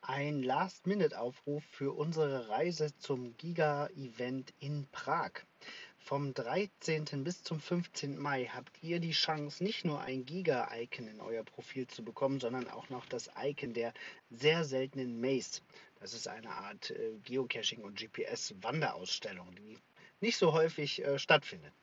[0.00, 5.32] Ein Last-Minute-Aufruf für unsere Reise zum Giga-Event in Prag.
[5.98, 7.24] Vom 13.
[7.24, 8.16] bis zum 15.
[8.16, 12.66] Mai habt ihr die Chance, nicht nur ein Giga-Icon in euer Profil zu bekommen, sondern
[12.70, 13.92] auch noch das Icon der
[14.30, 15.60] sehr seltenen Maze.
[16.00, 19.76] Das ist eine Art äh, Geocaching- und GPS-Wanderausstellung, die
[20.22, 21.74] nicht so häufig äh, stattfindet.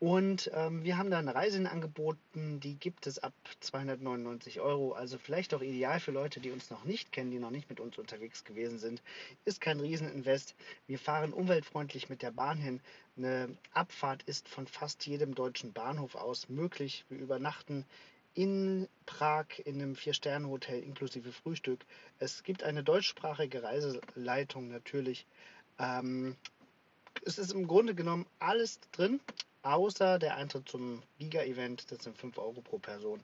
[0.00, 4.92] Und ähm, wir haben da eine Reise angeboten, die gibt es ab 299 Euro.
[4.92, 7.80] Also vielleicht auch ideal für Leute, die uns noch nicht kennen, die noch nicht mit
[7.80, 9.02] uns unterwegs gewesen sind.
[9.44, 10.54] Ist kein Rieseninvest.
[10.86, 12.80] Wir fahren umweltfreundlich mit der Bahn hin.
[13.18, 17.04] Eine Abfahrt ist von fast jedem deutschen Bahnhof aus möglich.
[17.10, 17.84] Wir übernachten
[18.32, 21.84] in Prag in einem Vier-Sterne-Hotel inklusive Frühstück.
[22.18, 25.26] Es gibt eine deutschsprachige Reiseleitung natürlich.
[25.78, 26.36] Ähm,
[27.26, 29.20] es ist im Grunde genommen alles drin,
[29.62, 31.90] außer der Eintritt zum Giga-Event.
[31.90, 33.22] Das sind 5 Euro pro Person.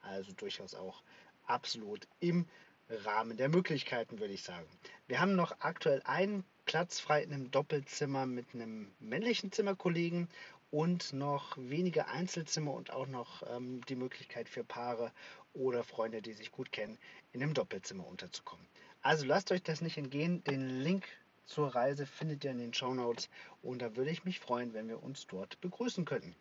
[0.00, 1.02] Also durchaus auch
[1.46, 2.46] absolut im
[2.88, 4.66] Rahmen der Möglichkeiten, würde ich sagen.
[5.06, 10.28] Wir haben noch aktuell einen Platz frei in einem Doppelzimmer mit einem männlichen Zimmerkollegen
[10.70, 15.12] und noch wenige Einzelzimmer und auch noch ähm, die Möglichkeit für Paare
[15.54, 16.98] oder Freunde, die sich gut kennen,
[17.32, 18.66] in einem Doppelzimmer unterzukommen.
[19.02, 20.44] Also lasst euch das nicht entgehen.
[20.44, 21.06] Den Link
[21.48, 23.28] zur Reise findet ihr in den Show Notes
[23.62, 26.36] und da würde ich mich freuen, wenn wir uns dort begrüßen könnten.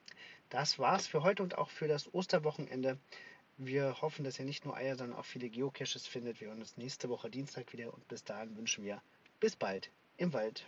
[0.50, 2.98] Das war's für heute und auch für das Osterwochenende.
[3.58, 6.42] Wir hoffen, dass ihr nicht nur Eier, sondern auch viele Geocaches findet.
[6.42, 9.02] Wir hören uns nächste Woche Dienstag wieder und bis dahin wünschen wir
[9.40, 10.68] bis bald im Wald.